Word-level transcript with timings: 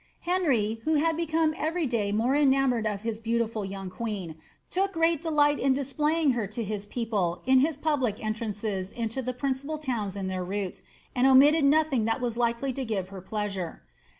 Henr}', 0.25 0.81
who 0.81 1.13
became 1.13 1.53
every 1.55 1.85
day 1.85 2.11
more 2.11 2.33
enamoured 2.35 2.87
of 2.87 3.01
his 3.01 3.19
beautiful 3.19 3.63
young 3.63 3.91
queen, 3.91 4.35
took 4.71 4.93
great 4.93 5.21
delight 5.21 5.59
in 5.59 5.75
displaying 5.75 6.31
her 6.31 6.47
to 6.47 6.63
his 6.63 6.87
people 6.87 7.43
in 7.45 7.59
his 7.59 7.77
public 7.77 8.19
entrances 8.19 8.91
into 8.91 9.21
the 9.21 9.31
principal 9.35 9.77
towns 9.77 10.17
in 10.17 10.25
their 10.25 10.43
route, 10.43 10.81
and 11.15 11.27
omitted 11.27 11.63
nothing 11.65 12.05
that 12.05 12.19
was 12.19 12.35
likely 12.35 12.73
to 12.73 12.83
give 12.83 13.09
her 13.09 13.21
pleasure. 13.21 13.83